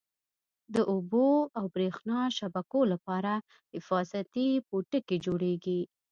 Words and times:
د 0.75 0.77
اوبو 0.93 1.27
او 1.59 1.65
بریښنا 1.75 2.19
شبکو 2.37 2.79
لپاره 2.93 3.33
حفاظتي 3.73 4.47
پوټکی 4.67 5.17
جوړیږي. 5.25 5.81